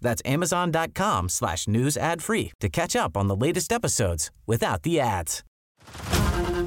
[0.00, 5.00] That's amazon.com slash news ad free to catch up on the latest episodes without the
[5.00, 5.42] ads.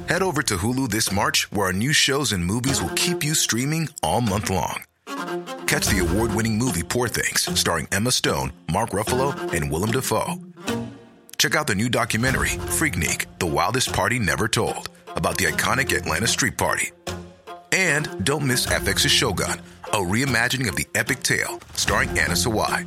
[0.08, 3.34] Head over to Hulu this March, where our new shows and movies will keep you
[3.34, 4.82] streaming all month long.
[5.66, 10.34] Catch the award-winning movie Poor Things, starring Emma Stone, Mark Ruffalo, and Willem Dafoe.
[11.38, 16.26] Check out the new documentary, Freaknik, The Wildest Party Never Told, about the iconic Atlanta
[16.26, 16.90] Street Party.
[17.72, 19.60] And don't miss FX's Shogun,
[19.92, 22.86] a reimagining of the epic tale, starring Anna Sawai.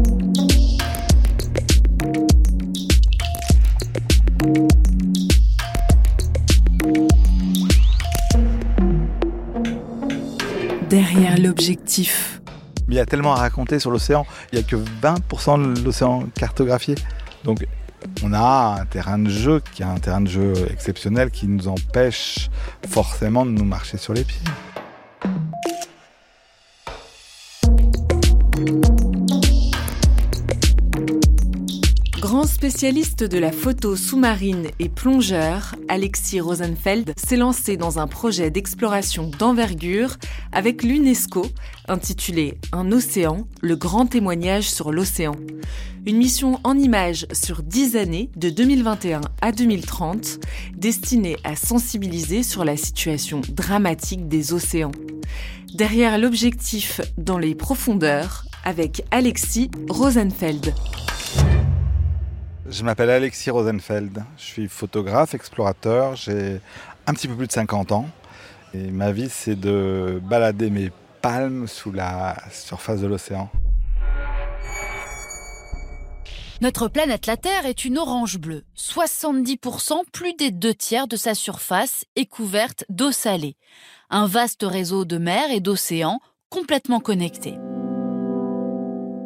[10.91, 12.41] Derrière l'objectif.
[12.89, 14.25] Il y a tellement à raconter sur l'océan.
[14.51, 16.95] Il n'y a que 20% de l'océan cartographié.
[17.45, 17.65] Donc
[18.21, 21.69] on a un terrain de jeu qui est un terrain de jeu exceptionnel qui nous
[21.69, 22.49] empêche
[22.89, 24.41] forcément de nous marcher sur les pieds.
[32.21, 38.51] Grand spécialiste de la photo sous-marine et plongeur, Alexis Rosenfeld s'est lancé dans un projet
[38.51, 40.17] d'exploration d'envergure
[40.51, 41.47] avec l'UNESCO
[41.87, 45.35] intitulé Un océan, le grand témoignage sur l'océan.
[46.05, 50.41] Une mission en images sur 10 années, de 2021 à 2030,
[50.75, 54.91] destinée à sensibiliser sur la situation dramatique des océans.
[55.73, 60.75] Derrière l'objectif dans les profondeurs, avec Alexis Rosenfeld.
[62.69, 64.23] Je m'appelle Alexis Rosenfeld.
[64.37, 66.15] Je suis photographe, explorateur.
[66.15, 66.61] J'ai
[67.07, 68.07] un petit peu plus de 50 ans.
[68.73, 73.49] Et ma vie, c'est de balader mes palmes sous la surface de l'océan.
[76.61, 78.63] Notre planète la Terre est une orange bleue.
[78.77, 83.57] 70%, plus des deux tiers de sa surface est couverte d'eau salée.
[84.11, 86.19] Un vaste réseau de mers et d'océans
[86.49, 87.57] complètement connectés.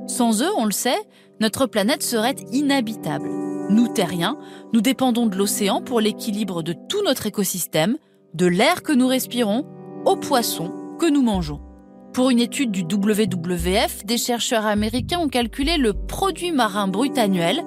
[0.08, 1.00] Sans eux, on le sait,
[1.40, 3.30] notre planète serait inhabitable.
[3.70, 4.38] Nous, terriens,
[4.74, 7.98] nous dépendons de l'océan pour l'équilibre de tout notre écosystème,
[8.34, 9.66] de l'air que nous respirons,
[10.06, 11.62] aux poissons que nous mangeons.
[12.14, 17.62] Pour une étude du WWF, des chercheurs américains ont calculé le produit marin brut annuel.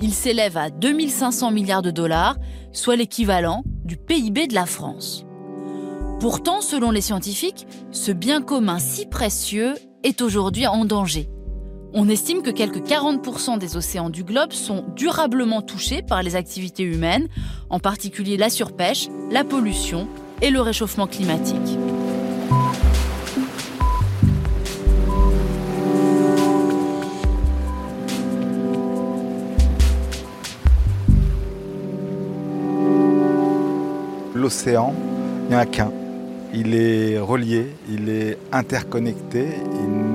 [0.00, 2.36] Il s'élève à 2500 milliards de dollars,
[2.72, 5.24] soit l'équivalent du PIB de la France.
[6.20, 11.28] Pourtant, selon les scientifiques, ce bien commun si précieux est aujourd'hui en danger.
[11.98, 16.82] On estime que quelques 40% des océans du globe sont durablement touchés par les activités
[16.82, 17.26] humaines,
[17.70, 20.06] en particulier la surpêche, la pollution
[20.42, 21.56] et le réchauffement climatique.
[34.34, 34.92] L'océan,
[35.44, 35.90] il n'y en a qu'un.
[36.52, 39.46] Il est relié, il est interconnecté,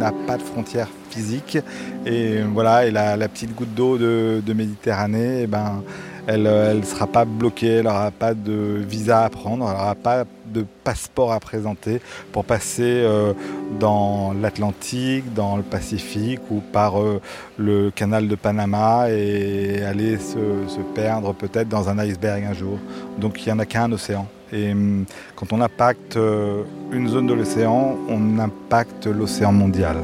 [0.01, 1.57] n'a pas de frontières physiques.
[2.05, 5.83] Et voilà, et la, la petite goutte d'eau de, Méditerranée, eh ben,
[6.27, 10.25] elle ne sera pas bloquée, elle n'aura pas de visa à prendre, elle n'aura pas
[10.45, 13.33] de passeport à présenter pour passer euh,
[13.79, 17.21] dans l'Atlantique, dans le Pacifique ou par euh,
[17.57, 22.77] le canal de Panama et aller se, se perdre peut-être dans un iceberg un jour.
[23.17, 24.27] Donc il n'y en a qu'un océan.
[24.53, 25.05] Et hum,
[25.35, 29.97] quand on impacte euh, une zone de l'océan, on impacte l'océan mondial.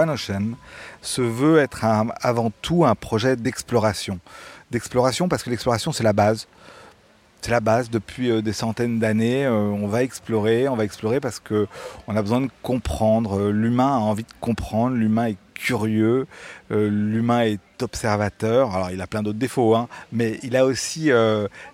[0.00, 0.54] One Ocean
[1.02, 1.84] se veut être
[2.20, 4.20] avant tout un projet d'exploration.
[4.70, 6.46] D'exploration parce que l'exploration c'est la base.
[7.42, 9.46] C'est la base depuis euh, des centaines d'années.
[9.46, 11.66] euh, on va explorer, on va explorer parce que
[12.06, 13.40] on a besoin de comprendre.
[13.40, 14.96] Euh, L'humain a envie de comprendre.
[14.96, 16.26] L'humain est curieux.
[16.70, 18.74] L'humain est observateur.
[18.74, 21.10] Alors il a plein d'autres défauts, hein, mais il a aussi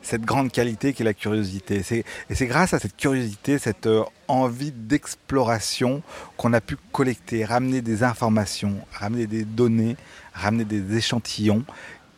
[0.03, 1.85] cette grande qualité qui est la curiosité.
[2.29, 3.89] Et c'est grâce à cette curiosité, cette
[4.27, 6.03] envie d'exploration
[6.37, 9.97] qu'on a pu collecter, ramener des informations, ramener des données,
[10.35, 11.65] ramener des échantillons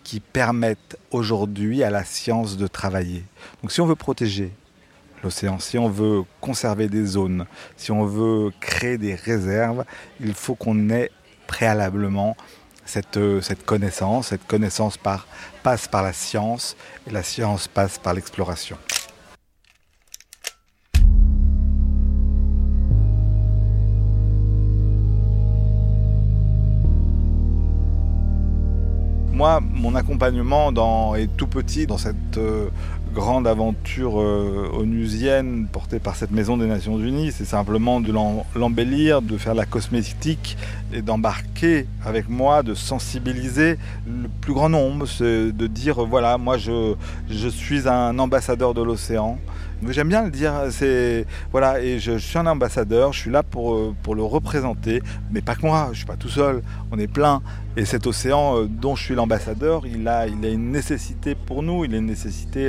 [0.09, 3.25] qui permettent aujourd'hui à la science de travailler.
[3.61, 4.51] Donc si on veut protéger
[5.23, 7.45] l'océan, si on veut conserver des zones,
[7.77, 9.85] si on veut créer des réserves,
[10.19, 11.11] il faut qu'on ait
[11.47, 12.39] préalablement
[12.87, 14.29] cette, euh, cette connaissance.
[14.29, 16.75] Cette connaissance passe par la science
[17.07, 18.79] et la science passe par l'exploration.
[29.39, 32.71] Moi, mon accompagnement est tout petit dans cette euh,
[33.15, 37.33] grande aventure euh, onusienne portée par cette Maison des Nations Unies.
[37.33, 40.57] C'est simplement de l'em- l'embellir, de faire la cosmétique
[40.93, 46.95] et d'embarquer avec moi, de sensibiliser le plus grand nombre, de dire voilà, moi je,
[47.29, 49.39] je suis un ambassadeur de l'océan.
[49.91, 53.75] J'aime bien le dire, c'est voilà, et je, suis un ambassadeur, je suis là pour,
[53.75, 57.07] euh, pour le représenter, mais pas que moi, je suis pas tout seul, on est
[57.07, 57.43] plein.
[57.77, 61.63] Et cet océan euh, dont je suis l'ambassadeur, il a, il a une nécessité pour
[61.63, 62.69] nous, il a une nécessité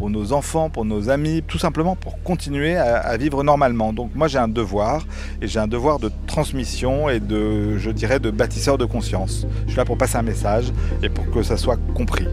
[0.00, 3.92] pour nos enfants, pour nos amis, tout simplement pour continuer à, vivre normalement.
[3.92, 5.06] Donc moi j'ai un devoir,
[5.42, 9.46] et j'ai un devoir de transmission et de, je dirais, de bâtisseur de conscience.
[9.66, 10.72] Je suis là pour passer un message
[11.02, 12.26] et pour que ça soit compris.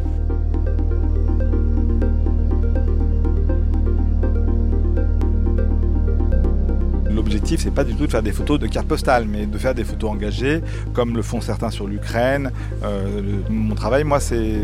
[7.14, 9.76] L'objectif, c'est pas du tout de faire des photos de carte postale, mais de faire
[9.76, 10.62] des photos engagées,
[10.94, 12.52] comme le font certains sur l'Ukraine.
[12.84, 14.62] Euh, mon travail, moi, c'est,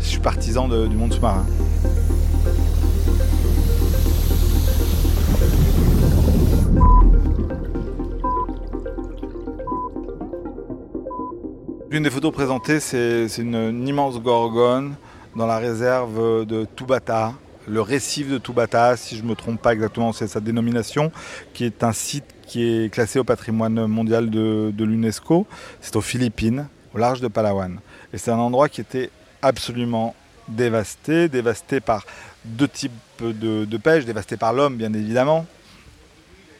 [0.00, 1.46] je suis partisan du monde sous-marin.
[12.00, 14.94] L'une des photos présentées, c'est une, immense gorgone
[15.36, 17.34] dans la réserve de Tubata,
[17.68, 21.12] le récif de Tubata, si je ne me trompe pas exactement, c'est sa dénomination,
[21.52, 25.46] qui est un site qui est classé au patrimoine mondial de, de l'UNESCO.
[25.82, 27.78] C'est aux Philippines, au large de Palawan.
[28.14, 29.10] Et c'est un endroit qui était
[29.42, 30.14] absolument
[30.48, 32.06] dévasté, dévasté par
[32.46, 35.44] deux types de, de pêche, dévasté par l'homme bien évidemment.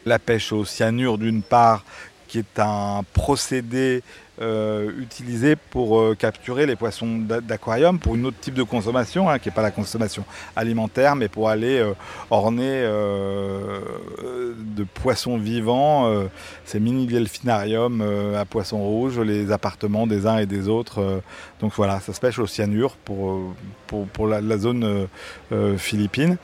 [0.04, 1.82] La pêche au cyanure d'une part,
[2.28, 4.02] qui est un procédé
[4.40, 9.28] euh, utilisé pour euh, capturer les poissons d'a- d'aquarium pour une autre type de consommation,
[9.28, 10.24] hein, qui n'est pas la consommation
[10.56, 11.92] alimentaire, mais pour aller euh,
[12.30, 13.80] orner euh,
[14.58, 16.10] de poissons vivants
[16.64, 18.02] ces mini delphinariums
[18.36, 21.22] à poissons rouges, les appartements des uns et des autres.
[21.60, 23.54] donc voilà, ça se pêche au cyanure pour,
[23.86, 25.08] pour, pour la, zone
[25.76, 26.36] philippine.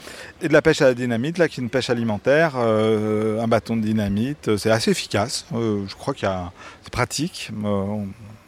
[0.42, 3.76] Et de la pêche à la dynamite, là, qui est une pêche alimentaire, un bâton
[3.76, 5.46] de dynamite, c'est assez efficace.
[5.52, 6.52] Je crois qu'il y a,
[6.82, 7.50] c'est pratique,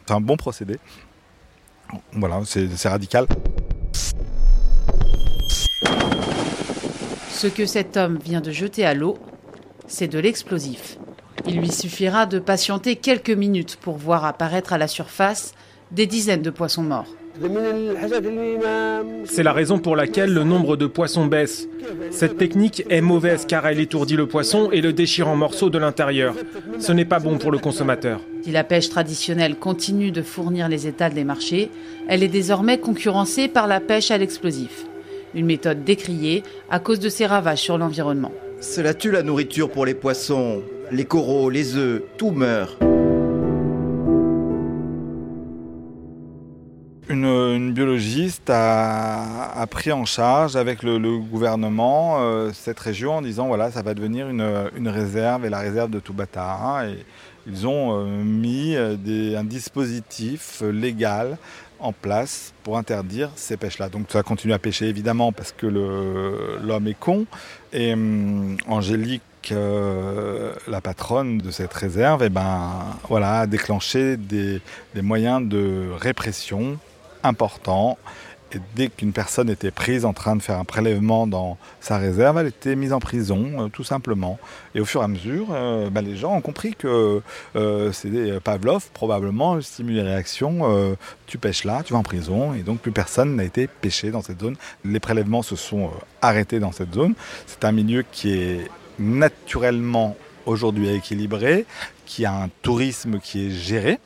[0.06, 0.79] c'est un bon procédé.
[2.12, 3.26] Voilà, c'est radical.
[7.31, 9.17] Ce que cet homme vient de jeter à l'eau,
[9.87, 10.99] c'est de l'explosif.
[11.46, 15.55] Il lui suffira de patienter quelques minutes pour voir apparaître à la surface
[15.93, 17.06] des dizaines de poissons morts.
[19.25, 21.68] C'est la raison pour laquelle le nombre de poissons baisse.
[22.11, 25.78] Cette technique est mauvaise car elle étourdit le poisson et le déchire en morceaux de
[25.78, 26.35] l'intérieur.
[26.78, 28.21] Ce n'est pas bon pour le consommateur.
[28.42, 31.71] Si la pêche traditionnelle continue de fournir les étals des marchés,
[32.09, 34.87] elle est désormais concurrencée par la pêche à l'explosif.
[35.35, 38.33] Une méthode décriée à cause de ses ravages sur l'environnement.
[38.61, 42.78] Cela tue la nourriture pour les poissons, les coraux, les œufs, tout meurt.
[47.10, 53.70] Une, biologiste a, pris en charge avec le, gouvernement euh, cette région en disant voilà
[53.70, 56.52] ça va devenir une, réserve et la réserve de Tubata.
[56.52, 56.98] hein, et
[57.46, 61.38] ils ont euh, mis euh, un dispositif légal
[61.78, 63.88] en place pour interdire ces pêches-là.
[63.88, 67.24] Donc ça continue à pêcher évidemment parce que l'homme est con.
[67.72, 74.60] Et hum, Angélique, la patronne de cette réserve, eh ben, voilà, a déclenché des
[75.00, 76.78] moyens de répression
[77.22, 77.98] importants.
[78.54, 82.38] Et dès qu'une personne était prise en train de faire un prélèvement dans sa réserve,
[82.38, 84.38] elle était mise en prison, euh, tout simplement.
[84.75, 87.20] Et au fur et à mesure, euh, bah, les gens ont compris que
[87.56, 90.60] euh, c'est des- Pavlov, probablement, le stimule les réactions.
[90.62, 90.94] euh,
[91.26, 92.54] tu pêches là, tu vas en prison.
[92.54, 94.56] Et donc plus personne n'a été pêché dans cette zone.
[94.82, 95.90] Les prélèvements se sont euh,
[96.22, 97.12] arrêtés dans cette zone.
[97.46, 101.66] C'est un milieu qui est naturellement aujourd'hui équilibré,
[102.06, 103.98] qui a un tourisme qui est géré,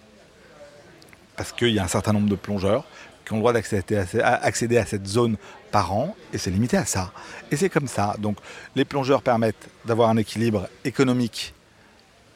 [1.43, 2.85] parce qu'il y a un certain nombre de plongeurs
[3.25, 5.37] qui ont le droit d'accéder à, cette zone
[5.73, 7.11] par an, et c'est limité à ça.
[7.51, 8.15] Et c'est comme ça.
[8.21, 8.37] Donc
[8.77, 11.53] les plongeurs permettent d'avoir un équilibre économique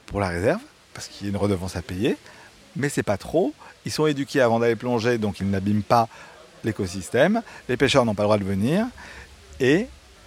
[0.07, 0.61] pour la réserve,
[0.93, 2.17] parce qu'il y a une redevance à payer,
[2.75, 3.55] mais c'est pas trop.
[3.85, 6.09] Ils sont éduqués avant d'aller plonger, donc ils n'abîment pas
[6.65, 7.43] l'écosystème.
[7.69, 8.87] Les pêcheurs n'ont pas le droit de venir.
[9.61, 9.87] Et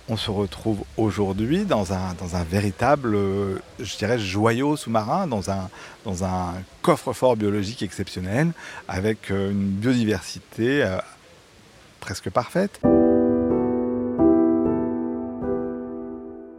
[0.10, 7.36] on se retrouve aujourd'hui dans un, véritable, euh, je dirais, joyau sous-marin, dans un, coffre-fort
[7.36, 8.51] biologique exceptionnel,
[8.88, 10.98] avec euh, une biodiversité euh,
[12.00, 12.82] presque parfaite.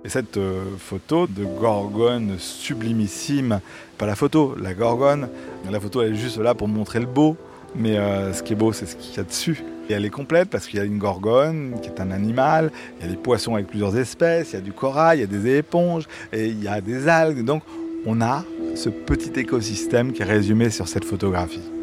[0.04, 0.38] Et cette
[0.78, 3.60] photo de gorgone sublimissime,
[3.98, 5.28] pas la photo, la gorgone,
[5.70, 7.36] la photo est juste là pour montrer le beau,
[7.74, 7.96] mais
[8.32, 9.62] ce qui est beau c'est ce qu'il y a dessus.
[9.90, 12.70] Et elle est complète parce qu'il y a une gorgone qui est un animal,
[13.00, 15.24] il y a des poissons avec plusieurs espèces, il y a du corail, il y
[15.24, 17.44] a des éponges, et il y a des algues.
[17.44, 17.64] Donc
[18.06, 18.44] on a
[18.76, 21.79] ce petit écosystème qui est résumé sur cette photographie.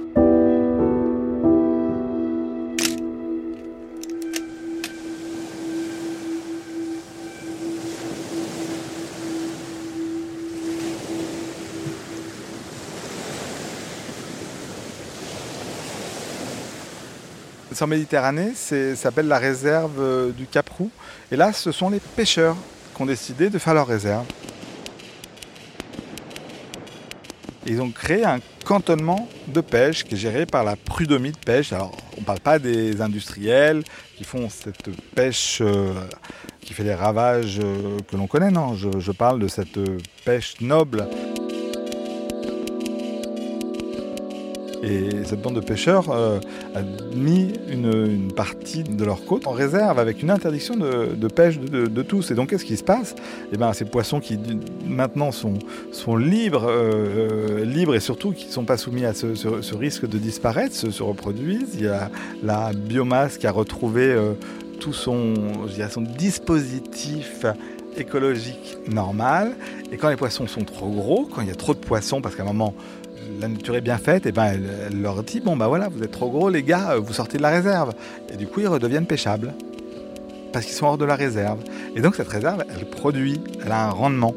[17.81, 20.91] En Méditerranée, ça s'appelle la réserve euh, du Cap-Roux.
[21.31, 22.55] Et là, ce sont les pêcheurs
[22.95, 24.25] qui ont décidé de faire leur réserve.
[27.69, 31.73] ils ont créé un cantonnement de pêche qui est géré par la prud'homie de pêche.
[31.73, 33.83] Alors, on ne parle pas des industriels
[34.15, 35.93] qui font cette pêche euh,
[36.61, 38.75] qui fait les ravages euh, que l'on connaît, non.
[38.75, 39.79] je, parle de cette
[40.25, 41.07] pêche noble
[44.87, 46.39] Et cette bande de pêcheurs euh,
[46.73, 46.81] a
[47.13, 52.31] mis une, partie de leur côte en réserve avec une interdiction de, pêche de, tous.
[52.31, 53.15] Et donc, qu'est-ce qui se passe?
[53.51, 54.39] Eh bien, ces poissons qui
[54.85, 55.57] maintenant sont,
[56.15, 60.73] libres, euh, libres et surtout qui ne sont pas soumis à ce, risque de disparaître,
[60.73, 61.75] se, reproduisent.
[61.75, 62.09] Il y a
[62.41, 64.33] la biomasse qui a retrouvé euh,
[64.79, 65.33] tout son,
[65.89, 67.45] son dispositif
[67.97, 69.55] écologique normal.
[69.91, 72.35] Et quand les poissons sont trop gros, quand il y a trop de poissons, parce
[72.35, 72.73] qu'à un moment,
[73.39, 76.11] la nature est bien faite, et ben elle, leur dit bon bah voilà, vous êtes
[76.11, 77.93] trop gros les gars, vous sortez de la réserve.
[78.31, 79.53] Et du coup ils redeviennent pêchables
[80.53, 81.59] parce qu'ils sont hors de la réserve.
[81.95, 84.33] Et donc cette réserve, elle produit, elle a un rendement.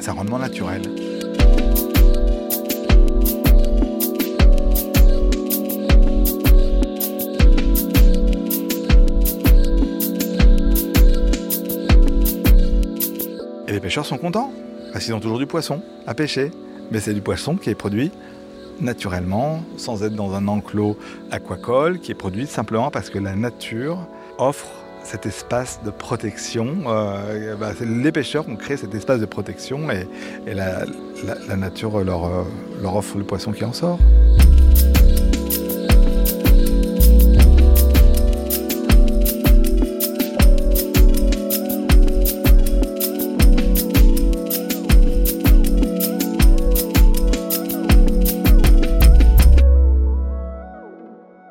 [0.00, 0.82] C'est un rendement naturel.
[13.68, 14.52] Et les pêcheurs sont contents
[14.92, 16.50] parce qu'ils ont toujours du poisson à pêcher
[16.90, 18.10] mais c'est du poisson qui est produit
[18.80, 20.96] naturellement, sans être dans un enclos
[21.30, 23.98] aquacole, qui est produit simplement parce que la nature
[24.38, 24.68] offre
[25.02, 26.68] cet espace de protection.
[26.86, 30.06] Euh, bah, les pêcheurs ont créé cet espace de protection et,
[30.52, 30.84] la,
[31.56, 33.98] nature euh, leur offre le poisson qui en sort.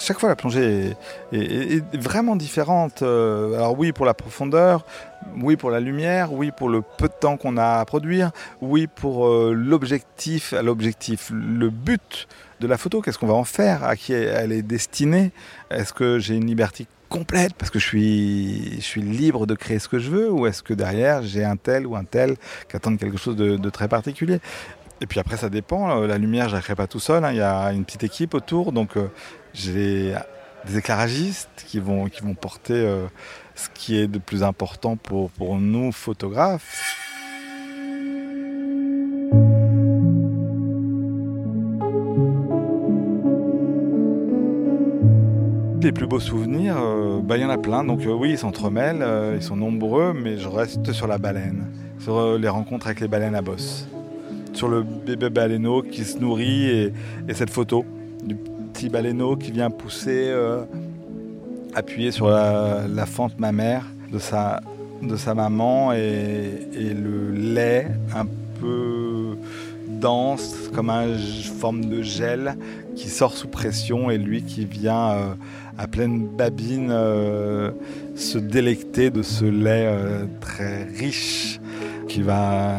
[0.05, 0.95] Chaque fois la plongée
[1.31, 3.01] est, vraiment différente.
[3.01, 4.85] Euh, alors oui pour la profondeur,
[5.41, 8.31] oui pour la lumière, oui pour le peu de temps qu'on a à produire,
[8.61, 12.27] oui pour euh, l'objectif, l'objectif, le but
[12.59, 15.31] de la photo, qu'est-ce qu'on va en faire, à qui elle est destinée,
[15.71, 19.79] est-ce que j'ai une liberté complète parce que je suis, je suis libre de créer
[19.79, 22.35] ce que je veux ou est-ce que derrière j'ai un tel ou un tel
[22.69, 24.39] qui attendent quelque chose de, très particulier
[25.01, 25.99] et puis après, ça dépend.
[26.01, 27.25] La lumière, je la crée pas tout seul.
[27.25, 27.31] Hein.
[27.31, 28.71] Il y a une petite équipe autour.
[28.71, 29.09] Donc, euh,
[29.55, 30.13] j'ai
[30.67, 33.05] des éclairagistes qui vont, qui vont porter euh,
[33.55, 37.01] ce qui est de plus important pour, pour nous, photographes.
[45.81, 47.83] Les plus beaux souvenirs, euh, bah, il y en a plein.
[47.83, 51.67] Donc oui, ils s'entremêlent, ils sont nombreux, mais je reste sur la baleine,
[51.99, 53.87] sur les rencontres avec les baleines à bosse,
[54.53, 56.93] sur le bébé baleineau qui se nourrit et,
[57.27, 57.85] et cette photo
[58.23, 58.35] du
[58.75, 58.89] petit
[59.39, 60.63] qui vient pousser, euh,
[61.75, 64.61] appuyer sur la, fente mammaire de sa,
[65.01, 68.25] de sa maman et, le lait un
[68.59, 69.37] peu
[69.87, 72.57] dense, comme une forme de gel
[72.97, 75.33] qui sort sous pression et lui qui vient euh,
[75.77, 77.71] à pleine babine euh,
[78.15, 79.89] se délecter de ce lait
[80.41, 81.61] très riche
[82.09, 82.75] qui va,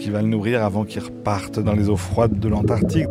[0.00, 3.06] qui va le nourrir avant qu'il reparte dans les eaux froides de l'Antarctique.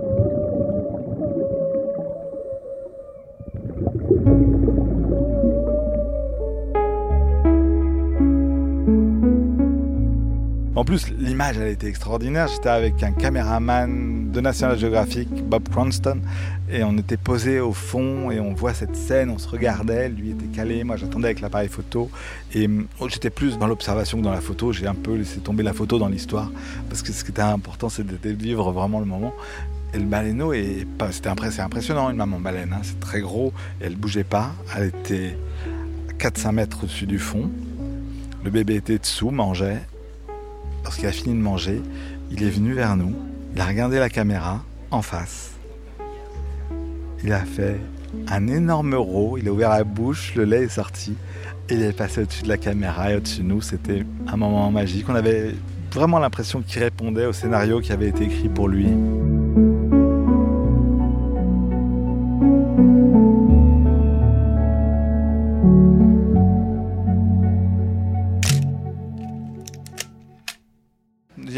[10.87, 12.47] Plus, l'image, elle était extraordinaire.
[12.47, 16.21] J'étais avec un caméraman de National Geographic, Bob Cranston,
[16.71, 20.29] et on était posé au fond et on voit cette scène, on se regardait, lui
[20.29, 22.09] était calé, moi j'attendais avec l'appareil photo.
[22.55, 22.69] Et
[23.01, 24.71] oh, j'étais plus dans l'observation que dans la photo.
[24.71, 26.49] J'ai un peu laissé tomber la photo dans l'histoire
[26.87, 29.33] parce que ce qui était important, c'était de vivre vraiment le moment.
[29.93, 30.53] Et le baleineau,
[31.11, 32.81] c'était impressionnant, une maman baleine, hein.
[32.83, 33.51] c'est très gros,
[33.81, 35.37] et elle bougeait pas, elle était
[36.17, 37.51] 4-5 mètres au-dessus du fond.
[38.45, 39.81] Le bébé était dessous, mangeait.
[40.87, 41.81] Lorsqu'il a fini de manger,
[42.31, 43.13] il est venu vers nous,
[43.53, 45.51] il a regardé la caméra en face.
[47.21, 47.75] Il a fait
[48.29, 51.13] un énorme euro, il a ouvert la bouche, le lait est sorti,
[51.67, 53.59] et il est passé au-dessus de la caméra et au-dessus de nous.
[53.59, 55.09] C'était un moment magique.
[55.09, 55.55] On avait
[55.91, 58.87] vraiment l'impression qu'il répondait au scénario qui avait été écrit pour lui.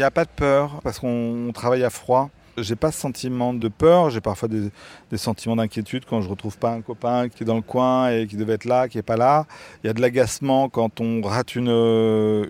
[0.00, 2.30] N'y a pas de peur parce qu'on travaille à froid.
[2.58, 4.70] J'ai pas ce sentiment de peur, j'ai parfois des,
[5.16, 8.36] sentiments d'inquiétude quand je retrouve pas un copain qui est dans le coin et qui
[8.36, 9.46] devait être là, qui est pas là.
[9.82, 11.70] Il y a de l'agacement quand on rate une,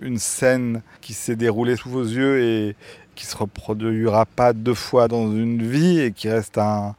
[0.01, 2.75] une scène qui s'est déroulée sous vos yeux et
[3.15, 6.95] qui se reproduira pas deux fois dans une vie et qui reste un,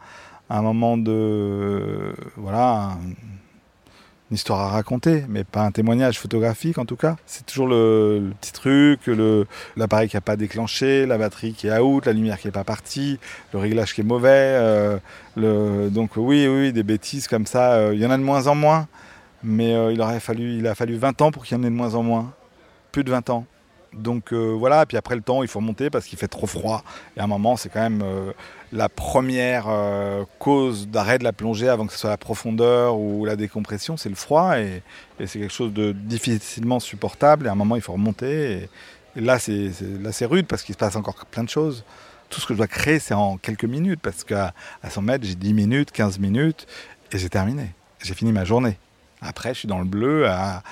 [0.48, 2.96] un moment de voilà
[4.32, 7.16] une histoire à raconter, mais pas un témoignage photographique en tout cas.
[7.26, 9.00] C'est toujours le, petit truc,
[9.76, 12.64] l'appareil qui n'a pas déclenché, la batterie qui est out, la lumière qui n'est pas
[12.64, 13.18] partie,
[13.52, 14.30] le réglage qui est mauvais.
[14.32, 14.98] Euh,
[15.36, 18.54] donc oui, oui, des bêtises comme ça, euh, il y en a de moins en
[18.54, 18.88] moins,
[19.42, 21.70] mais euh, il aurait fallu, il a fallu 20 ans pour qu'il y en ait
[21.70, 22.32] de moins en moins,
[22.90, 23.44] plus de 20 ans.
[23.94, 26.82] Donc euh, voilà, puis après le temps, il faut monter parce qu'il fait trop froid.
[27.16, 28.32] Et à un moment, c'est quand même euh,
[28.72, 33.24] la première euh, cause d'arrêt de la plongée avant que ce soit la profondeur ou
[33.24, 34.58] la décompression, c'est le froid.
[34.58, 34.82] Et,
[35.26, 37.46] c'est quelque chose de difficilement supportable.
[37.46, 38.68] Et à un moment, il faut remonter.
[39.16, 41.84] Et, là, c'est rude parce qu'il se passe encore plein de choses.
[42.30, 44.54] Tout ce que je dois créer, c'est en quelques minutes parce qu'à
[44.88, 46.66] 100 mètres, j'ai 10 minutes, 15 minutes
[47.12, 47.68] et j'ai terminé.
[48.02, 48.78] J'ai fini ma journée.
[49.22, 50.62] Après, je suis dans le bleu à,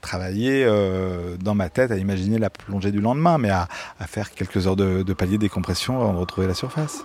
[0.00, 3.68] travailler euh, dans ma tête, à imaginer la plongée du lendemain, mais à,
[4.06, 7.04] faire quelques heures de, de décompression avant de retrouver la surface.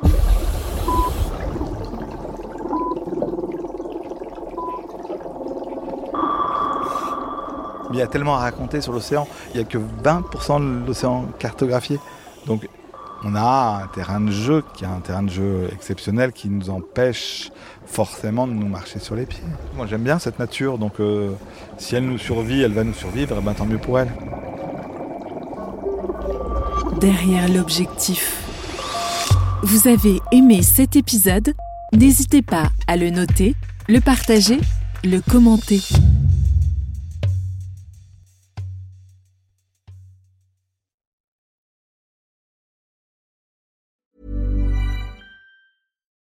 [7.91, 9.27] Il y a tellement à raconter sur l'océan.
[9.53, 11.99] Il n'y a que 20% de l'océan cartographié.
[12.47, 12.67] Donc
[13.23, 16.69] on a un terrain de jeu qui est un terrain de jeu exceptionnel qui nous
[16.69, 17.51] empêche
[17.85, 19.43] forcément de nous marcher sur les pieds.
[19.75, 21.31] Moi j'aime bien cette nature, donc euh,
[21.77, 24.11] si elle nous survit, elle va nous survivre, et ben, tant mieux pour elle.
[26.99, 28.39] Derrière l'objectif.
[29.63, 31.53] Vous avez aimé cet épisode?
[31.93, 33.55] N'hésitez pas à le noter,
[33.87, 34.59] le partager,
[35.03, 35.81] le commenter.